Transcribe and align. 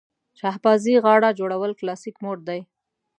شهبازي 0.39 0.93
غاړه 1.05 1.29
جوړول 1.39 1.71
کلاسیک 1.79 2.15
موډ 2.23 2.39
دی. 2.49 2.59